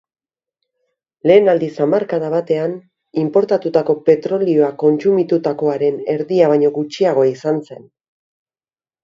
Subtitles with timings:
[1.31, 2.73] Lehen aldiz hamarkada batean,
[3.25, 7.87] inportatutako petrolioa kontsumitutakoaren erdia baino gutxiago izan zen.